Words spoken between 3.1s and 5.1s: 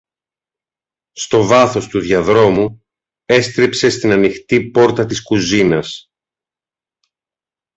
έστριψε στην ανοιχτή πόρτα